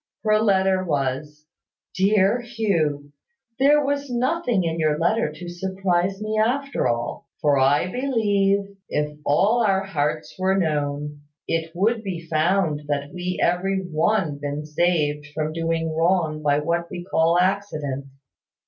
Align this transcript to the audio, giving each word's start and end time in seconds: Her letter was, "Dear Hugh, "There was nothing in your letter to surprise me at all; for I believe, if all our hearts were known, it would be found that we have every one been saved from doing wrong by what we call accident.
Her 0.23 0.39
letter 0.39 0.83
was, 0.83 1.45
"Dear 1.93 2.41
Hugh, 2.41 3.11
"There 3.59 3.85
was 3.85 4.09
nothing 4.09 4.63
in 4.63 4.79
your 4.79 4.97
letter 4.97 5.31
to 5.33 5.47
surprise 5.47 6.19
me 6.19 6.39
at 6.39 6.75
all; 6.75 7.27
for 7.39 7.59
I 7.59 7.85
believe, 7.91 8.65
if 8.89 9.15
all 9.23 9.63
our 9.63 9.83
hearts 9.83 10.35
were 10.39 10.57
known, 10.57 11.21
it 11.47 11.71
would 11.75 12.01
be 12.03 12.25
found 12.27 12.81
that 12.87 13.13
we 13.13 13.37
have 13.43 13.59
every 13.59 13.77
one 13.77 14.39
been 14.39 14.65
saved 14.65 15.27
from 15.35 15.53
doing 15.53 15.95
wrong 15.95 16.41
by 16.41 16.57
what 16.57 16.89
we 16.89 17.03
call 17.03 17.37
accident. 17.39 18.05